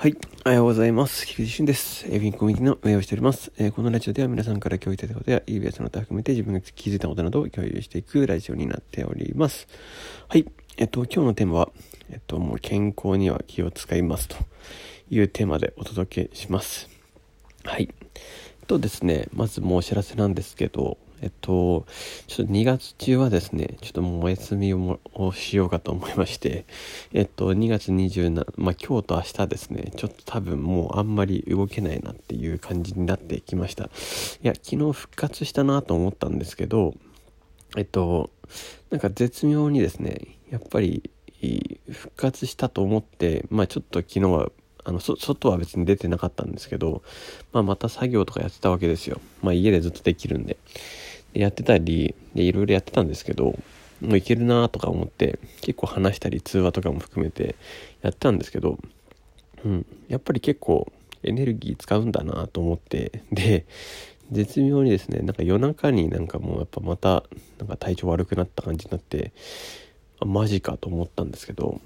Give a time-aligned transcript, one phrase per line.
[0.00, 0.16] はい。
[0.46, 1.26] おはようございます。
[1.26, 2.06] 菊池俊です。
[2.08, 3.52] エビンコミュニティの運営をしております。
[3.58, 9.68] えー、このラジオでは皆さんから共有いただいたことや、いいやつの他含めて自分が気づいたことなどを共有していくラジオになっております。
[10.28, 10.46] はい。
[10.78, 11.68] えっと、今日のテーマは、
[12.08, 14.36] えっと、もう健康には気を使いますと
[15.10, 16.88] いうテーマでお届けします。
[17.64, 17.90] はい。
[18.66, 21.86] とですね、まずもうお知らせなんですけど、えっと、
[22.26, 24.98] ちょっと2月中はですね、ちょっともうお休みを
[25.32, 26.64] しようかと思いまして、
[27.12, 33.84] えっと、2月27、まあ今日と明日ですね、ちょっと多分もうあんまり動けないなっていう感じになってきました。
[33.84, 33.88] い
[34.42, 36.94] や、昨日復活したなと思ったんですけど、
[37.76, 38.30] えっと、
[38.90, 41.10] なんか絶妙にですね、やっぱり
[41.90, 44.50] 復活したと思って、まあちょっと昨日は
[44.84, 47.02] あの、外は別に出てなかったんですけど、
[47.52, 49.20] まあ、また作業とかやってたわけですよ。
[49.42, 50.56] まあ、家でずっとできるんで。
[51.34, 53.58] やってたり、で、いろいろやってたんですけど、
[54.00, 57.54] もういけるなとか思って、結構話したり通話とかも含めて
[58.02, 58.78] やってたんですけど、
[59.64, 60.90] うん、やっぱり結構
[61.22, 63.66] エネルギー使うんだなと思って、で、
[64.32, 67.24] 絶妙にですね、なんか夜中になんかもうやっぱまた、
[67.58, 69.32] なんか体調悪くなった感じになって、
[70.20, 71.80] あマジかと思ったんですけど、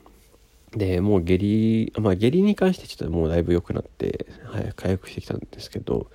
[0.76, 6.08] で、もう下痢、まあ下痢に関してちょっともうだいぶ良くなって、はい、回復してきたんですけど、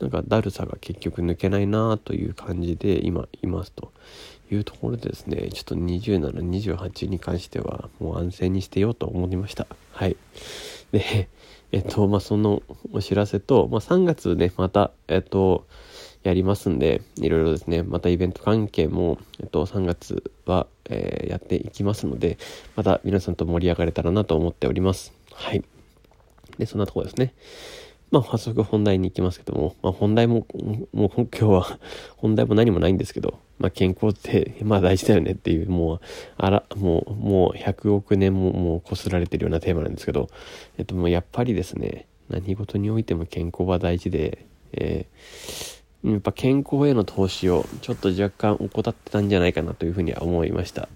[0.00, 3.92] なんかだるさが結局抜けないなという感じで今いますと
[4.50, 9.66] いうところでですね、ちょっと27、28に関してはもう安静にしてようと思いました。
[9.92, 10.16] はい。
[10.92, 11.28] で、
[11.72, 15.66] えっと、まあ、そのお知らせと、まあ、3月ね、また、えっと、
[16.22, 22.36] やりますんで、いろいろですね、またイベント関係も、えっと、3月は、えー、やっていきますので、
[22.76, 25.12] また皆さんと盛り上がれたらなと思っております。
[25.32, 25.64] はい。
[26.58, 27.32] で、そんなところですね。
[28.10, 30.44] まあ、早速本題に行きますけども、まあ、本題も、
[30.92, 31.78] もう今日は、
[32.16, 36.00] 本題も何もないんですけど、まあ、健康って、まあ大事だよねっていう、もう、
[36.36, 40.28] あら、もう、もう100億年ももうこすられてるようなテーマなんですけど、
[40.76, 50.88] えっと、もうやっぱりですね、何事においても健康は大事で、えーやっぱ健康への投資をちょっと若干怠ってたんじゃないかなというふうには思いました。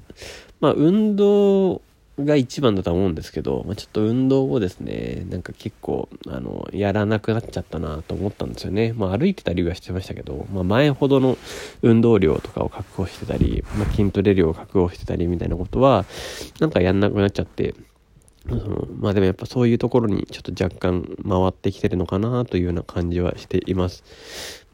[0.60, 1.82] まあ運動
[2.18, 8.92] が一番だと思うんですけど、まあ、ちょっと運動をですね、なんか結構、あの、やらなくなっちゃったなと思ったんですよね。
[8.96, 11.36] まあ歩いてたりはしてましたけど、まあ前ほどの
[11.82, 16.04] 運動量とかを確保してたり、まあ筋トレ量を確保してたりみたいなことは、
[16.60, 17.74] なんかやんなくなっちゃって、
[18.48, 24.04] そのまあでもやっぱそういうところにちょっと若干回ってきてるのかなというような感じはしています。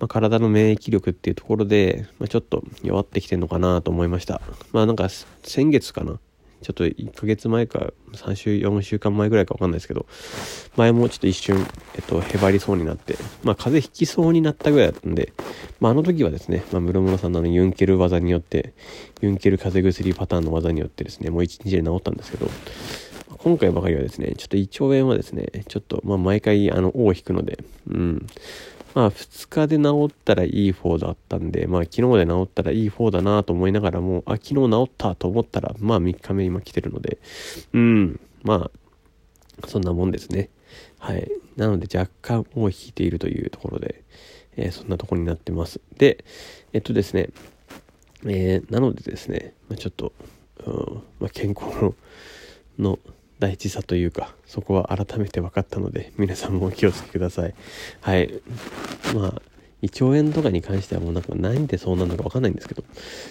[0.01, 4.41] まあ、体の免疫力っていうところで、まあ、ちょっと弱ってきてるのかなと思いました。
[4.73, 5.09] まあなんか
[5.43, 6.19] 先月かな。
[6.63, 10.05] ちょっと1ヶ月前か3週、4週間前ぐらいかわかんないですけど、
[10.77, 11.57] 前もちょっと一瞬、
[11.95, 15.33] えっと、へばりそうになって、まあ風邪ひきそうになったぐらいだったんで、
[15.81, 18.75] まああの時はですね、まあ室村さんのあのユンケル技によって、
[19.23, 22.47] ユンケル風邪薬パターンの技によってですね、もう1日で治ったんですけど、
[23.43, 28.27] 今回ばかりはですね、ちょっと胃腸炎はですね、ちょっと、まあ、毎回、あの、尾を引くので、うん。
[28.95, 37.17] まあ、2日で治ったらいい方だったんで、まあ、昨日で治ったらいい方だなと思いながらも、あ、昨日治ったと思ったら、まあ、3日目今来てるので、
[37.73, 38.21] うん。
[38.43, 38.71] ま
[39.65, 40.51] あ、そんなもんですね。
[40.99, 41.31] はい。
[41.57, 44.03] なので、若干尾を引いているというところで、
[44.59, 45.81] えー、そんなとこになってます。
[45.97, 46.27] で、
[46.75, 47.31] えっとですね、
[48.27, 50.13] えー、なのでですね、まあ、ちょっと、
[50.67, 51.95] うん、まあ、健康の、
[52.79, 52.99] の
[53.41, 57.55] 大事さというか、そこは改めて分かったので、皆さんもお気をつけください。
[58.03, 58.31] はい。
[59.15, 59.43] まあ、
[59.83, 62.85] 胃腸炎とかに関してはもうなんか何でそうなるのか分かんないんですけど、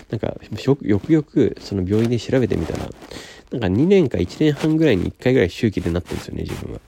[0.09, 2.89] なんかよくよくその病院で調べてみたら、
[3.51, 6.79] なんか2年か1年半ぐらいに1回ぐらい周期でなってるんですよね、自分は。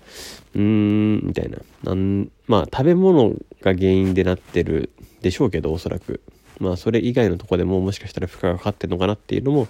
[0.56, 1.60] うーん、みたいな。
[1.84, 4.90] なんまあ、食べ物が原因でなってる
[5.22, 6.22] でしょうけど、おそらく。
[6.62, 9.68] まあ、それ以外のとこでももしかしたら負荷がかかってるのかなっていうのも、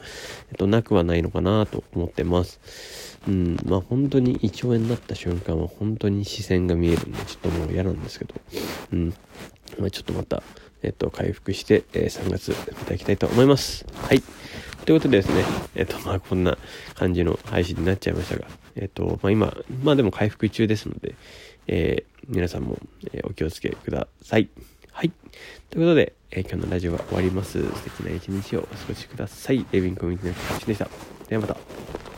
[0.50, 2.60] えっと、なくはないのかなと思ってます。
[3.28, 8.36] うん、まあ本当に胃腸炎になった瞬間は本当に視線が見えるんで、ちょっともう嫌なんですけど、
[8.92, 9.14] うん、
[9.80, 10.44] まあちょっとまた、
[10.84, 13.86] えっと、回復して、えー、3月いただきたいと思います。
[13.94, 14.22] はい。
[14.86, 16.58] ということでですね、えっと、まあこんな
[16.96, 21.16] 感じの配信になっちゃいましたが、えっと、まあ今、まあでも回復中ですので、
[21.68, 22.78] えー、皆さんも、
[23.14, 24.50] えー、お気をつけください。
[25.70, 27.62] ということで、えー、今日のラジオは終わります。
[27.62, 29.66] 素敵な一日をお過ごしください。
[29.72, 30.90] レビンコミュニティの菊池でした。
[31.28, 32.11] ではまた。